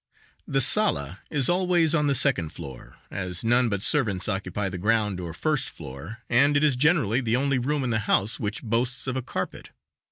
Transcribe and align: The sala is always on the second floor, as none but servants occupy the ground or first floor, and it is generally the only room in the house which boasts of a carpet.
The 0.47 0.61
sala 0.61 1.19
is 1.29 1.47
always 1.47 1.93
on 1.93 2.07
the 2.07 2.15
second 2.15 2.49
floor, 2.49 2.95
as 3.11 3.43
none 3.43 3.69
but 3.69 3.83
servants 3.83 4.27
occupy 4.27 4.67
the 4.67 4.79
ground 4.79 5.19
or 5.19 5.31
first 5.31 5.69
floor, 5.69 6.23
and 6.27 6.57
it 6.57 6.63
is 6.63 6.75
generally 6.75 7.21
the 7.21 7.35
only 7.35 7.59
room 7.59 7.83
in 7.83 7.91
the 7.91 7.99
house 7.99 8.39
which 8.39 8.63
boasts 8.63 9.05
of 9.05 9.15
a 9.15 9.21
carpet. 9.21 9.69